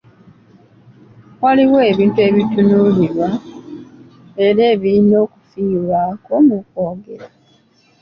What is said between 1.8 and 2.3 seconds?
ebintu